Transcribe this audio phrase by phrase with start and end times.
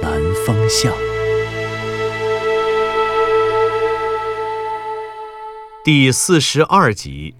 [0.00, 0.12] 南
[0.46, 0.92] 风向》
[5.84, 7.34] 第四十二集。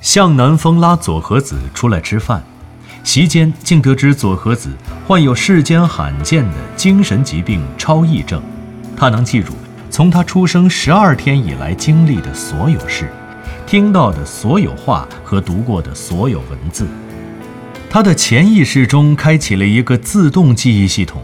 [0.00, 2.44] 向南风拉佐和子出来吃饭，
[3.02, 4.70] 席间竟得知佐和子
[5.06, 8.42] 患有世间罕见的精神疾病超忆症，
[8.96, 9.52] 他能记住
[9.90, 13.10] 从他出生十二天以来经历的所有事，
[13.66, 16.86] 听到的所有话和读过的所有文字。
[17.94, 21.22] 他的潜意识中开启了一个自动记忆系统，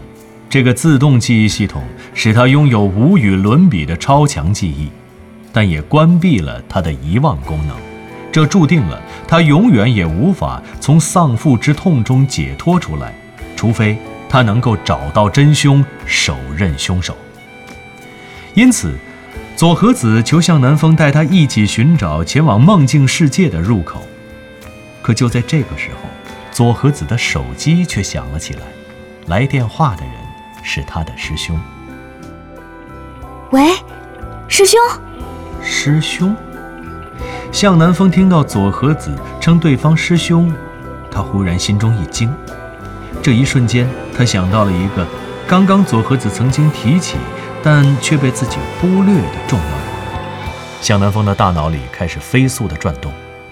[0.49, 4.87] 这个自动记忆系统使他拥有无与伦比的超强记忆，
[5.51, 7.75] 但也关闭了他的遗忘功能。
[8.31, 13.13] 这注定了他永远也无法从丧父之痛中解脱出来，
[13.53, 13.97] 除非
[14.29, 17.17] 他能够找到真凶，手刃凶手。
[18.53, 18.97] 因此，
[19.57, 24.01] 佐和子求向南风带他一起寻找前往梦境世界的入口。
[25.01, 26.07] 可就在这个时候，
[26.61, 28.61] 佐和子的手机却响了起来，
[29.25, 30.13] 来电话的人
[30.61, 31.59] 是他的师兄。
[33.49, 33.71] 喂，
[34.47, 34.79] 师兄，
[35.59, 36.35] 师兄。
[37.51, 40.53] 向南风听到左和子称对方师兄，
[41.09, 42.31] 他忽然心中一惊。
[43.23, 45.03] 这一瞬间，他想到了一个
[45.47, 47.17] 刚刚左和子曾经提起，
[47.63, 50.79] 但却被自己忽略的重要人物。
[50.79, 53.11] 向南风的大脑里开始飞速的转动，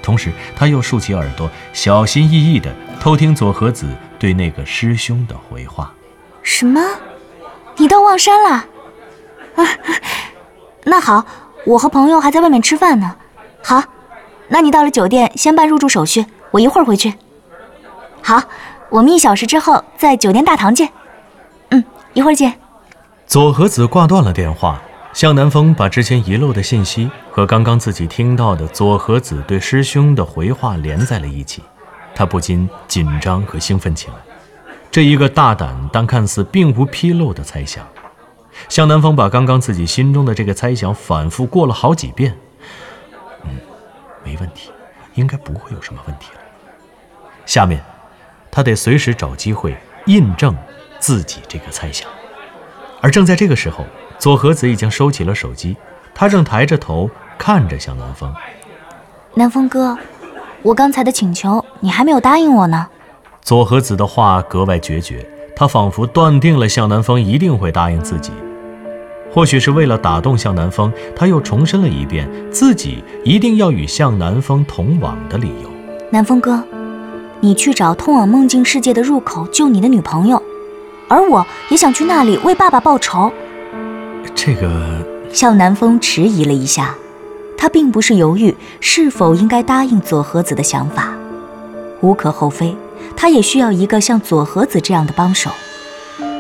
[0.10, 5.94] 同时他又竖起耳朵，小心翼翼地偷听左和子对那个师兄的回话。
[6.42, 6.82] 什么？
[7.78, 8.66] 你到望山了？
[9.56, 9.64] 啊，
[10.86, 11.24] 那好，
[11.64, 13.16] 我和朋友还在外面吃饭呢。
[13.64, 13.84] 好，
[14.48, 17.14] 那你到了酒店先办入住手续，我一会儿回去。
[18.24, 18.42] 好，
[18.90, 20.90] 我们一小时之后在酒店大堂见。
[21.70, 21.84] 嗯，
[22.14, 22.60] 一会儿见。
[23.28, 24.82] 左和子挂断了电话，
[25.20, 31.62] 向南风把之前遗漏的信息和刚刚自己听到的左和子对师兄的回话连在了一起，
[32.16, 34.14] 他不禁紧张和兴奋起来。
[34.90, 37.86] 这一个大胆但看似并无纰漏的猜想，
[38.70, 42.38] 向南风把刚刚自己心中的这个猜想反复过了好几遍。
[43.44, 43.60] 嗯，
[44.24, 44.72] 没问题，
[45.16, 46.40] 应该不会有什么问题了。
[47.46, 47.84] 下面，
[48.50, 49.76] 他得随时找机会
[50.06, 50.56] 印证
[50.98, 52.08] 自己这个猜想。
[53.02, 53.86] 而正在这个时候，
[54.20, 55.78] 佐和子已经收起了手机，
[56.14, 58.32] 他正抬着头看着向南风。
[59.34, 59.98] 南风哥，
[60.62, 62.86] 我刚才的请求你还没有答应我呢。
[63.42, 65.26] 左和子的话格外决绝，
[65.56, 68.34] 他仿佛断定了向南风一定会答应自己。
[69.32, 75.70] 或许是为了打动向南风，他又重申了一遍自己一定要与向南风同往的理由。
[76.12, 76.62] 南风哥，
[77.40, 80.42] 你去找通往梦境世界的入口救你的女朋友，
[81.08, 83.32] 而我也想去那里为爸爸报仇。
[84.42, 84.72] 这个，
[85.34, 86.96] 向南风迟疑了一下，
[87.58, 91.14] 他并不是犹豫是否应该答应佐和子的想法，
[92.00, 92.74] 无可厚非，
[93.18, 95.52] 他也需要一个像佐和子这样的帮手。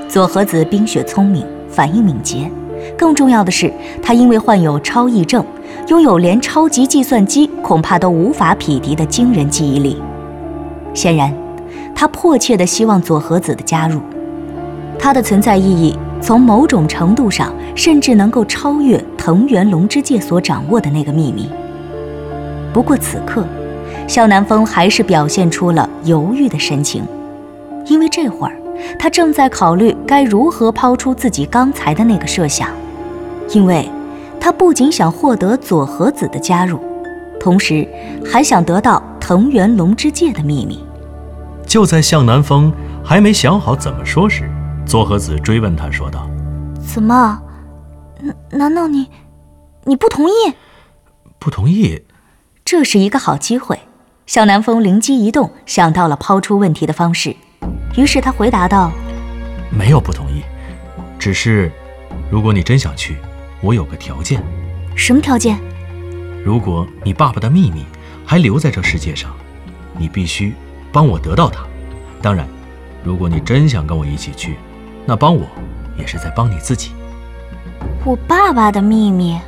[0.08, 2.50] 佐和子冰雪聪明，反应敏捷。
[2.98, 3.70] 更重要的是，
[4.02, 5.46] 他因为患有超忆症，
[5.90, 10.02] 拥有连超级计算机恐怕都无法匹敌的惊人记忆力。
[10.94, 11.36] 显然，
[11.94, 14.00] 他迫切地希望佐和子的加入。
[14.98, 21.50] 他的存在意义，从某种程度上甚至能够超越藤原龙之介所掌握的那个秘密。
[22.74, 23.46] 不过此刻，
[24.08, 27.04] 向南风还是表现出了犹豫的神情，
[27.86, 28.56] 因为这会儿。
[28.98, 32.70] 他正在考虑该如何抛出自己刚才的那个设想，
[33.50, 33.90] 因为
[34.40, 36.80] 他不仅想获得佐和子的加入，
[37.42, 37.86] 同时
[38.26, 40.82] 还想得到藤原龙之介的秘密。
[41.66, 42.72] 就在向南风
[43.04, 44.50] 还没想好怎么说时，
[44.90, 46.28] 佐和子追问他说道
[46.82, 47.40] ：“怎么？
[48.20, 49.08] 难难道你
[49.84, 50.32] 你不同意？
[51.38, 52.02] 不同意？
[52.66, 53.80] 这是一个好机会。”
[54.26, 57.36] 向南风灵机一动，想到了抛出问题的方式。
[57.98, 58.92] 于是他回答道
[59.70, 60.42] ：“没有不同意，
[61.20, 61.72] 只是，
[62.32, 63.16] 如果你真想去，
[63.62, 64.42] 我有个条件。
[64.96, 65.60] 什么条件？
[66.44, 67.86] 如果你爸爸的秘密
[68.26, 69.30] 还留在这世界上，
[70.00, 70.56] 你必须
[70.92, 71.64] 帮我得到它。
[72.24, 72.48] 当然，
[73.04, 74.56] 如果你真想跟我一起去，
[75.10, 75.42] 那帮我
[75.98, 76.92] 也是在帮你自己。
[78.06, 79.40] 我爸爸的秘密，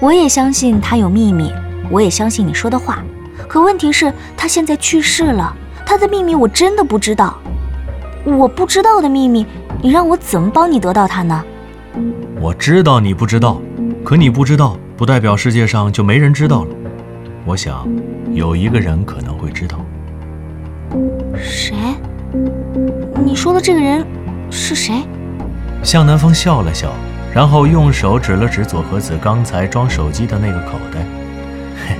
[0.00, 1.52] 我也相信他有秘密，
[1.90, 3.04] 我也相信你说的话。
[3.46, 5.54] 可问题是，他现在去世了。”
[5.84, 7.36] 他的秘密我真的不知道。
[8.24, 9.44] 我不知道的秘密，
[9.82, 11.44] 你让我怎么帮你得到它呢？
[12.40, 13.60] 我知道你不知道，
[14.02, 16.70] 可你不知道，不代表世界上就没人知道了。
[17.44, 17.86] 我想，
[18.32, 19.78] 有一个人可能会知道。
[21.36, 21.76] 谁？
[23.24, 24.04] 你说的这个人
[24.50, 25.04] 是谁？
[25.84, 26.90] 向南风笑了笑，
[27.32, 31.06] 然后用手指了指左和子刚才装手机的那个口袋。
[31.86, 31.96] 嘿，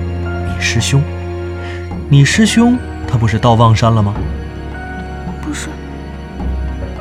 [0.54, 1.02] 你师兄，
[2.10, 2.78] 你师兄
[3.08, 4.12] 他不是到望山了吗？
[5.42, 5.68] 不是。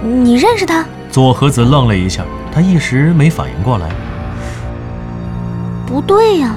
[0.02, 0.86] 你认识他？
[1.12, 2.24] 左和子愣了一下，
[2.54, 3.90] 他一时没反应过来。
[5.86, 6.56] 不对呀，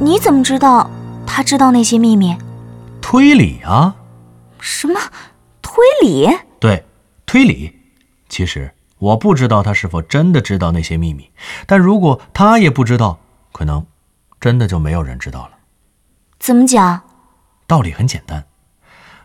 [0.00, 0.90] 你怎么知道
[1.24, 2.36] 他知道那些秘密？
[3.00, 3.94] 推理啊。
[4.58, 4.98] 什么？
[5.74, 6.28] 推理？
[6.60, 6.84] 对，
[7.26, 7.72] 推理。
[8.28, 11.28] 其实我不知道他是否真的知道那些秘密，
[11.66, 13.18] 但如果他也不知道，
[13.50, 13.84] 可能
[14.40, 15.50] 真的就没有人知道了。
[16.38, 17.02] 怎么讲？
[17.66, 18.44] 道理很简单。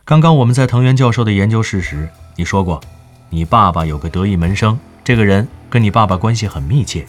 [0.04, 2.82] 刚刚我们在藤原教授的研究室时，你说过，
[3.30, 7.06] 你爸爸有个得意门生，这个人跟你爸爸关系很密切，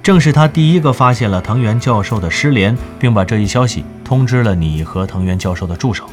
[0.00, 6.08] 正是他第一个发现了藤原教授的失联，并把这一消息通知了你和藤原教授的助手。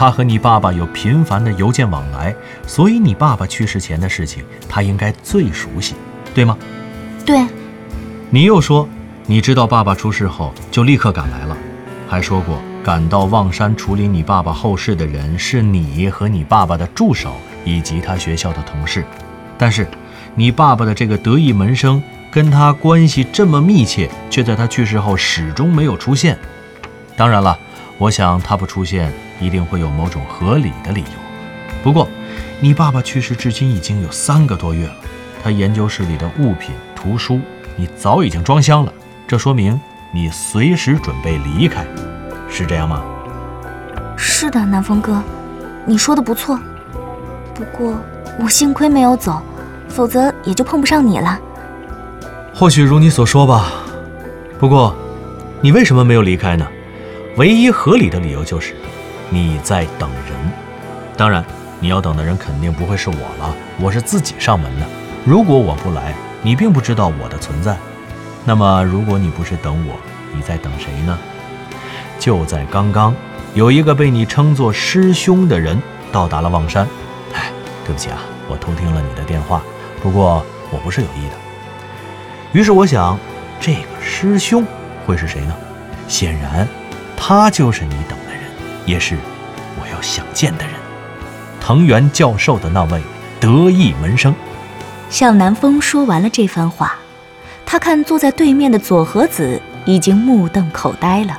[0.00, 2.34] 他和你爸爸有频繁的邮件往来，
[2.66, 5.94] 所以你爸爸去世前的事情，他应该最熟悉，
[6.34, 6.56] 对吗？
[7.26, 7.46] 对。
[8.30, 8.88] 你又说，
[9.26, 11.54] 你知道爸爸出事后就立刻赶来了，
[12.08, 17.34] 还说过赶到望山处理你爸爸后事的人是你和你爸爸的助手
[17.66, 19.04] 以及他学校的同事。
[19.58, 19.86] 但是，
[20.34, 26.38] 你爸爸的这个得意门生跟他关系这么密切，却在他去世后始终没有出现。
[27.18, 27.58] 当然了，
[28.00, 29.12] 我想他不出现。
[29.40, 31.18] 一定会有某种合理的理由。
[31.82, 32.06] 不过，
[32.60, 34.94] 你爸爸去世至今已经有三个多月了，
[35.42, 37.40] 他研究室里的物品、图书，
[37.74, 38.92] 你早已经装箱了。
[39.26, 39.80] 这说明
[40.12, 41.86] 你随时准备离开，
[42.50, 43.02] 是这样吗？
[44.14, 45.22] 是的，南风哥，
[45.86, 46.60] 你说的不错。
[47.54, 47.98] 不过
[48.38, 49.40] 我幸亏没有走，
[49.88, 51.40] 否则也就碰不上你了。
[52.54, 53.72] 或许如你所说吧。
[54.58, 54.94] 不过，
[55.62, 56.66] 你为什么没有离开呢？
[57.36, 58.74] 唯一合理的理由就是。
[59.32, 60.36] 你在等人，
[61.16, 61.44] 当然，
[61.78, 63.54] 你要等的人肯定不会是我了。
[63.78, 64.84] 我是自己上门的。
[65.24, 66.12] 如果我不来，
[66.42, 67.76] 你并不知道我的存在。
[68.44, 69.94] 那么，如果你不是等我，
[70.34, 71.16] 你在等谁呢？
[72.18, 73.14] 就在刚刚，
[73.54, 75.80] 有一个被你称作师兄的人
[76.10, 76.84] 到达了望山。
[77.32, 77.52] 哎，
[77.86, 78.18] 对不起啊，
[78.48, 79.62] 我偷听了你的电话，
[80.02, 81.36] 不过我不是有意的。
[82.52, 83.16] 于是我想，
[83.60, 84.64] 这个师兄
[85.06, 85.54] 会是谁呢？
[86.08, 86.66] 显然，
[87.20, 88.40] 他就是你等的人。
[88.86, 89.16] 也是
[89.80, 90.74] 我要想见的人，
[91.60, 93.00] 藤原教授的那位
[93.38, 94.34] 得意门生。
[95.10, 96.96] 向南风说完了这番话，
[97.66, 101.38] 他看坐在对面的佐和子已经目瞪口呆了。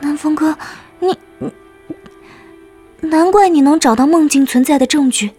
[0.00, 0.56] 南风哥，
[0.98, 1.16] 你，
[3.00, 5.32] 难怪你能找到梦境存在的证据，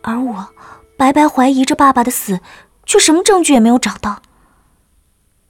[0.00, 0.48] 而我
[0.96, 2.40] 白白怀疑着爸爸的死，
[2.84, 4.22] 却什么证据也没有找到。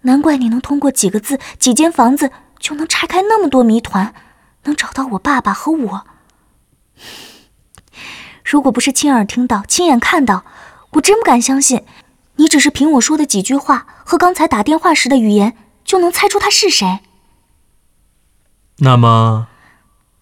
[0.03, 2.31] 难怪你能通过几个字、几间房子。
[2.63, 4.15] 就能拆开那么多谜团，
[4.63, 6.07] 能找到我爸爸和我。
[8.45, 10.45] 如果不是亲耳听到、亲眼看到，
[10.91, 11.85] 我真不敢相信，
[12.37, 17.01] 你只是凭我说的几句话和刚才打电话时的语言，就能猜出他是谁。
[18.77, 19.49] 那么，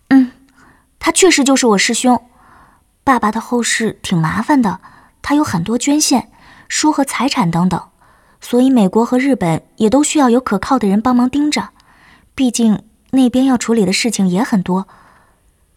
[0.09, 0.33] 嗯，
[0.99, 2.25] 他确实就是我师兄。
[3.05, 4.81] 爸爸的后事挺麻烦的，
[5.21, 6.33] 他有很多捐献、
[6.69, 7.90] 书和财产等等，
[8.41, 11.71] 所以美国和日本也都需要有可靠的人帮忙盯着。
[12.35, 14.89] 毕竟那边要处理的事情也很多，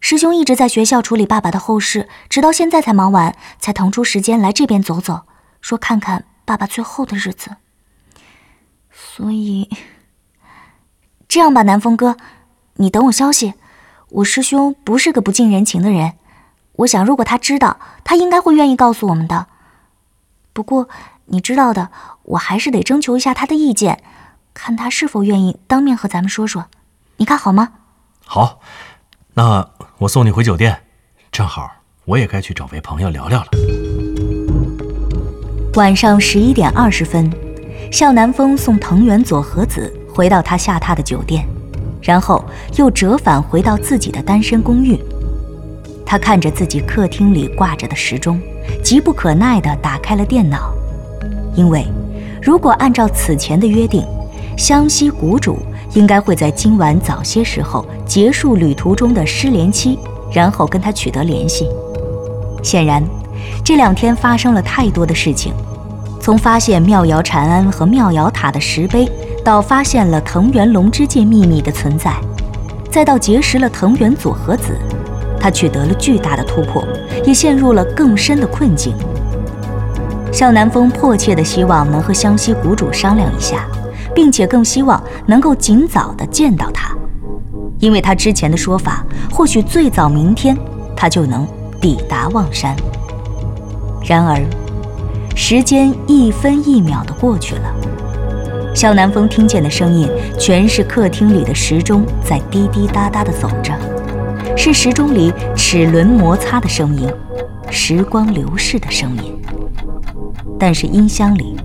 [0.00, 5.22] 师兄一直在学校处理爸爸的后事，直到现在才忙完，才腾出时间来这边走走，
[5.60, 7.56] 说看看爸爸最后的日子。
[8.90, 9.68] 所以，
[11.28, 12.16] 这样吧，南风哥，
[12.76, 13.54] 你等我消息。
[14.10, 16.14] 我师兄不是个不近人情的人，
[16.76, 19.48] 我想如果他知道，他应该会愿意告诉我们的。
[20.52, 20.88] 不过
[21.26, 21.90] 你知道的，
[22.22, 24.02] 我还是得征求一下他的意见。
[24.52, 26.66] 看他是否愿意当面和咱们说说，
[27.16, 27.70] 你看好吗？
[28.24, 28.60] 好，
[29.34, 30.82] 那我送你回酒店，
[31.32, 31.70] 正好
[32.04, 33.48] 我也该去找位朋友聊聊了。
[35.74, 37.28] 晚上十一点二十分，
[37.90, 41.44] 向南风送藤原佐和子回到他下榻的酒店，
[42.00, 42.44] 然后
[42.76, 44.96] 又折返回到自己的单身公寓。
[46.06, 48.40] 他看着自己客厅里挂着的时钟，
[48.84, 50.72] 急不可耐地打开了电脑，
[51.54, 51.86] 因为
[52.42, 54.04] 如果按照此前的约定。
[54.56, 55.58] 湘西谷主
[55.94, 59.98] 应该会在今晚早些时候结束旅途中的失联期，
[60.32, 61.68] 然后跟他取得联系。
[62.62, 63.02] 显然，
[63.64, 65.52] 这两天发生了太多的事情，
[66.20, 69.10] 从发现妙瑶禅庵和妙瑶塔的石碑，
[69.44, 72.14] 到发现了藤原龙之介秘密的存在，
[72.88, 74.78] 再到结识了藤原佐和子，
[75.40, 76.84] 他取得了巨大的突破，
[77.26, 78.94] 也陷入了更深的困境。
[80.34, 83.68] 向南风迫切地希望能和湘西谷主商量一下，
[84.12, 86.92] 并且更希望能够尽早地见到他，
[87.78, 90.58] 因为他之前的说法，或许最早明天
[90.96, 91.46] 他就能
[91.80, 92.74] 抵达望山。
[94.04, 94.42] 然而，
[95.36, 97.72] 时间一分一秒地过去了，
[98.74, 103.72] 向南风听见的声音全是客厅里的时钟在滴滴答答地走着，
[104.56, 107.08] 是时钟里齿轮摩擦的声音，
[107.70, 109.32] 时光流逝的声音。
[110.58, 111.56] 但是音箱里，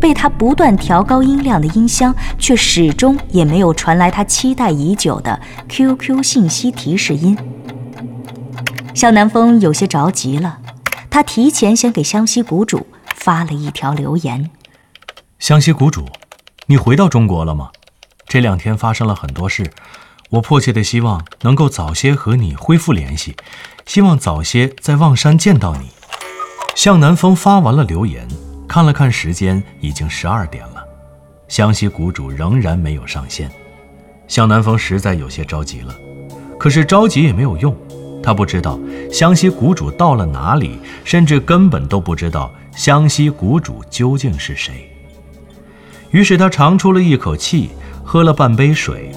[0.00, 7.36] 被他不断调高音量的音箱，却始终也没有传来他期待已久的 QQ 信息提示音。
[8.94, 10.58] 向南风有些着急了，
[11.10, 14.50] 他提前先给湘西谷主发了一条留言
[15.38, 16.06] ：“湘西谷主，
[16.66, 17.70] 你回到中国了吗？
[18.26, 19.70] 这两天发生了很多事，
[20.30, 23.36] 我迫切的希望能够早些和你恢复联系，
[23.84, 25.90] 希望早些在望山见到你。”
[26.76, 28.28] 向南风发完了留言，
[28.68, 30.84] 看了看时间，已经十二点了。
[31.48, 33.50] 湘西谷主仍然没有上线，
[34.28, 35.96] 向南风实在有些着急了。
[36.58, 37.74] 可是着急也没有用，
[38.22, 38.78] 他不知道
[39.10, 44.86] 湘西谷主到了哪里，甚至根本都不知道湘西谷主究竟是谁。
[46.10, 47.70] 于是他长出了一口气，
[48.04, 49.10] 喝了半杯水。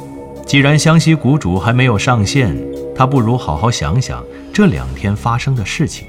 [0.46, 2.58] 既然湘西谷主还没有上线，
[2.96, 4.24] 他不如好好想想
[4.54, 6.08] 这两天发生的事情。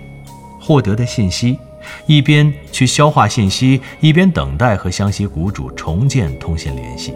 [0.60, 1.58] 获得的信息，
[2.06, 7.14] 一边去消化信息，一边等待和湘西谷主重建通信联系。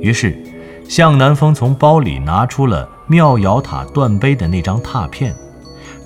[0.00, 0.40] 于是，
[0.88, 5.34] 向南风从包里拿出了妙瑶塔断碑的那张拓片，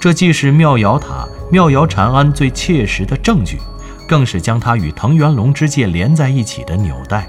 [0.01, 3.59] 这既是妙瑶塔、妙瑶禅庵最切实的证据，
[4.09, 7.29] 更是将它与藤原龙之介连在一起的纽带。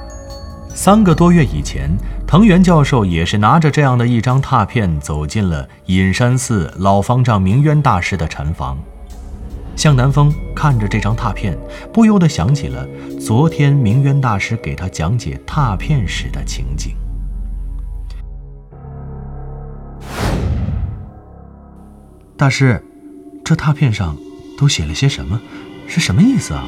[0.76, 1.92] 三个多月以前，
[2.26, 8.76] 藤原教授也是拿着这样的一张拓片走进了隐山寺老方丈明渊大师的禅房。
[9.76, 11.58] 向南风看着这张拓片，
[11.92, 12.88] 不由得想起了
[13.20, 16.96] 昨天明渊大师给他讲解拓片时的情景。
[22.38, 22.84] 大师，
[23.44, 24.18] 这拓片上
[24.58, 25.42] 都写了些什么？
[25.88, 26.66] 是什么意思啊？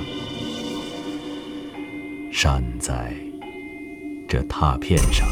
[2.32, 3.14] 善哉，
[4.28, 5.28] 这拓片上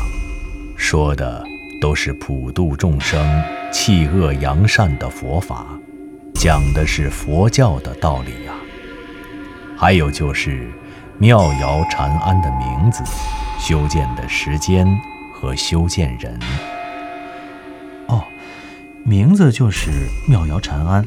[0.77, 1.43] 说的
[1.81, 3.25] 都是普度众生、
[3.71, 5.79] 弃恶扬善的佛法。
[6.35, 8.53] 讲的是佛教的道理呀，
[9.77, 10.69] 还有就是
[11.17, 13.01] 妙瑶禅庵的名字、
[13.59, 14.85] 修建的时间
[15.33, 16.37] 和修建人。
[18.07, 18.23] 哦，
[19.05, 19.91] 名字就是
[20.27, 21.05] 妙瑶禅庵，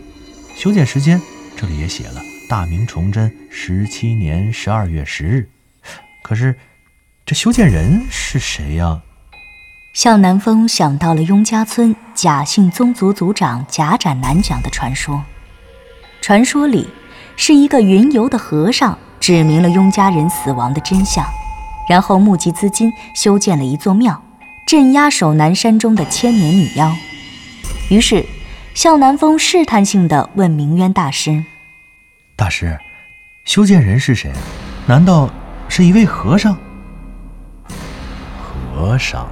[0.54, 1.20] 修建时间
[1.56, 5.50] 这里也写了大明崇祯十七年十二月十日。
[6.22, 6.56] 可是
[7.26, 9.02] 这修建人是谁呀？
[9.96, 15.24] 向南风想到了雍家村贾姓宗族族长贾展南讲的传说。
[16.20, 16.86] 传说里，
[17.34, 21.24] 是一个云游的和尚指明了雍家人死亡的真相，
[21.88, 24.22] 然后募集资金修建了一座庙，
[24.66, 26.94] 镇压守南山中的千年女妖。
[27.88, 28.22] 于是，
[28.74, 31.42] 向南风试探性地问明渊大师
[32.36, 32.78] ：“大师，
[33.46, 34.30] 修建人是谁？
[34.84, 35.30] 难道
[35.70, 36.54] 是一位和尚？”
[38.76, 39.26] 和尚。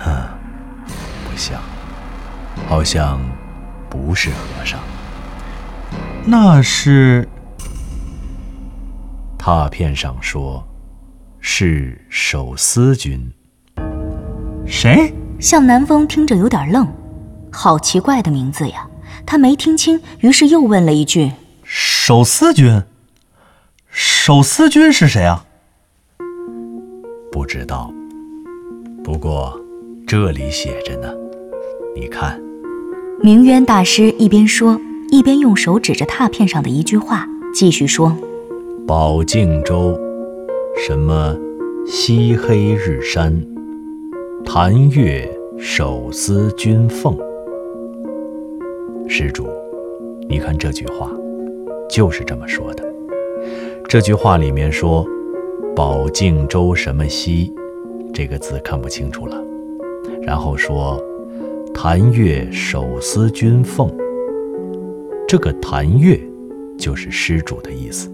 [0.00, 0.28] 哼，
[1.24, 1.60] 不像，
[2.68, 3.20] 好像
[3.88, 4.80] 不是和尚。
[6.24, 7.28] 那是。
[9.38, 10.66] 拓片上说，
[11.40, 13.32] 是手撕君。
[14.66, 15.14] 谁？
[15.38, 16.86] 向南风听着有点愣，
[17.50, 18.86] 好奇怪的名字呀！
[19.26, 21.32] 他没听清，于是又问了一句
[21.64, 22.82] ：“手撕君？
[23.90, 25.44] 手撕君是谁啊？”
[27.30, 27.92] 不知道。
[29.04, 29.59] 不过。
[30.10, 31.08] 这里写着呢，
[31.94, 32.42] 你看。
[33.22, 34.76] 明渊大师一边说，
[35.08, 38.12] 一边用手指着拓片上的一句话，继续说
[38.88, 39.96] ：“宝镜州，
[40.84, 41.38] 什么
[41.86, 43.40] 西黑日山，
[44.44, 47.16] 潭月手撕君凤。”
[49.06, 49.46] 施主，
[50.28, 51.08] 你看这句话，
[51.88, 52.84] 就是这么说的。
[53.88, 55.06] 这句话里面说
[55.76, 57.54] “宝镜州什么西”，
[58.12, 59.40] 这个字看不清楚了。
[60.22, 61.02] 然后说
[61.74, 63.90] ：“谭月手撕君凤。”
[65.26, 66.20] 这个“谭月”
[66.76, 68.10] 就是施主的意思，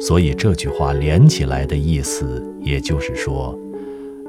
[0.00, 3.58] 所以这句话连起来的意思，也就是说，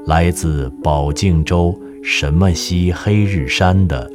[0.06, 4.10] 来自宝镜州什么西黑日山的，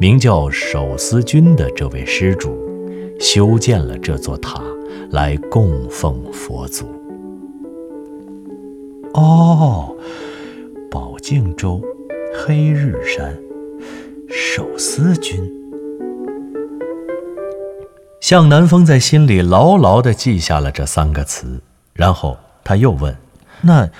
[0.00, 2.56] 名叫手撕君的这位施主，
[3.20, 4.62] 修建了这座塔
[5.10, 6.86] 来供奉佛祖。
[9.14, 9.94] 哦，
[10.90, 11.80] 宝镜州。
[12.44, 13.36] 黑日山，
[14.28, 15.40] 手撕君。
[18.20, 21.62] 向南风在心里牢牢地记下了这三个词，
[21.94, 23.16] 然后他又问
[23.62, 23.90] ：“那，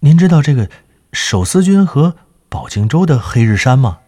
[0.00, 0.70] 您知道这个
[1.12, 2.14] 手撕君和
[2.48, 3.98] 宝靖州的黑日山吗？”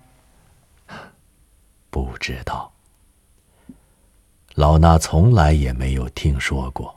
[1.90, 2.72] 不知道，
[4.54, 6.94] 老衲从来也没有听说过。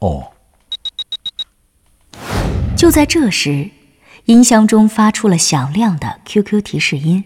[0.00, 0.32] 哦。
[2.76, 3.70] 就在这时，
[4.26, 7.22] 音箱中发出了响亮的 QQ 提示音，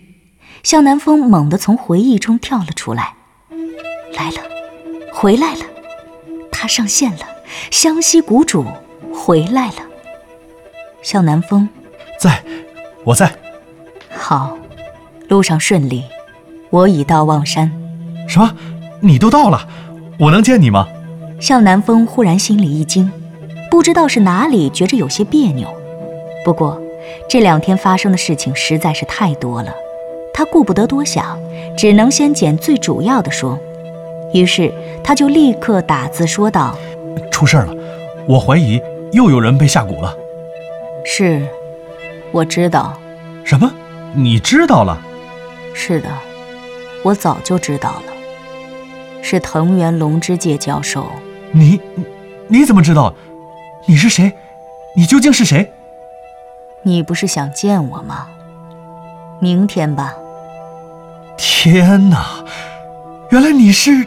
[0.62, 3.14] 向南风猛地从回忆中跳了出来。
[4.12, 4.36] 来了，
[5.10, 5.64] 回来了，
[6.52, 7.20] 他上线了，
[7.70, 8.66] 湘西谷主
[9.14, 9.76] 回来了。
[11.00, 11.66] 向南风，
[12.18, 12.44] 在，
[13.04, 13.32] 我在。
[14.10, 14.58] 好，
[15.26, 16.04] 路上顺利，
[16.68, 17.72] 我已到望山。
[18.28, 18.54] 什么？
[19.00, 19.66] 你都到了？
[20.18, 20.86] 我能见你吗？
[21.40, 23.10] 向南风忽然心里一惊，
[23.70, 25.66] 不知道是哪里觉着有些别扭。
[26.44, 26.78] 不过
[27.28, 29.74] 这两天发生的事情实在是太多了，
[30.32, 31.38] 他顾不得多想，
[31.76, 33.58] 只能先捡最主要的说。
[34.32, 36.76] 于是他就立刻打字说道
[37.30, 37.74] ：“出事了，
[38.26, 38.80] 我怀疑
[39.12, 40.16] 又有人被下蛊了。
[41.04, 41.46] ”“是，
[42.30, 42.96] 我知道。
[43.44, 43.72] ”“什么？
[44.14, 45.00] 你知道了
[45.74, 46.08] ？”“是的，
[47.02, 48.12] 我早就知道了。
[49.22, 51.06] 是藤原龙之介教授。
[51.52, 51.80] ”“你，
[52.48, 53.12] 你怎么知道？
[53.86, 54.32] 你是谁？
[54.96, 55.72] 你究竟是谁
[56.82, 58.26] ？”“你不是想见我吗？
[59.40, 60.14] 明天吧。
[61.36, 62.44] ”“天哪！
[63.30, 64.06] 原来你是……”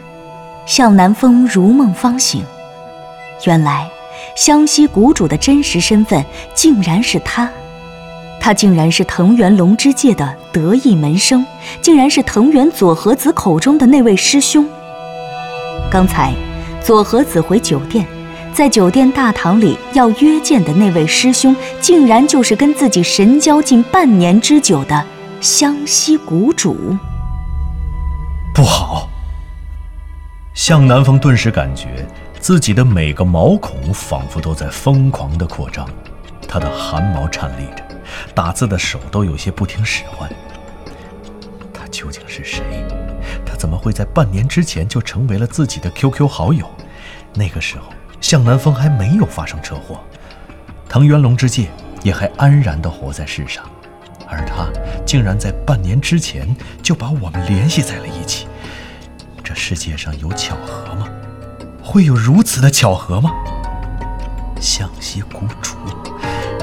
[0.66, 2.42] 向南风如梦方醒，
[3.44, 3.86] 原来
[4.34, 7.50] 湘西谷主的真实身份竟然是他，
[8.40, 11.44] 他竟然是藤原龙之介的得意门生，
[11.82, 14.66] 竟然是藤原佐和子口中的那位师兄。
[15.90, 16.32] 刚才
[16.80, 18.06] 佐和子回酒店，
[18.54, 25.04] 在酒店大堂里要约见的那位师兄，竟然就是跟自己神交近半年之久的
[25.40, 26.96] 湘西谷主。
[28.54, 29.08] 不好！
[30.54, 32.06] 向南风顿时感觉
[32.38, 35.84] 自己的每个毛孔仿佛都在疯狂地扩张，
[36.46, 37.82] 他的汗毛颤栗着，
[38.36, 40.30] 打字的手都有些不听使唤。
[41.72, 42.62] 他究竟是谁？
[43.44, 46.64] 他怎么会在半年之前就成为了自己的 QQ 好友？
[47.34, 47.92] 那个时候，
[48.24, 50.00] 向南风还没有发生车祸，
[50.88, 51.68] 藤原龙之介
[52.02, 53.62] 也还安然地活在世上，
[54.26, 54.66] 而他
[55.04, 58.46] 竟然在半年之前就把我们联系在了一起。
[59.42, 61.06] 这世界上有巧合吗？
[61.82, 63.30] 会有如此的巧合吗？
[64.58, 65.76] 向西谷主，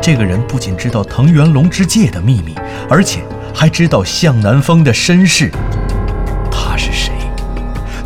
[0.02, 2.56] 这个人不仅知道藤原龙之介的秘密，
[2.90, 5.52] 而且还知道向南风的身世。
[6.52, 7.12] 他是谁？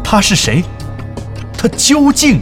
[0.03, 0.61] 他是谁？
[1.57, 2.41] 他究竟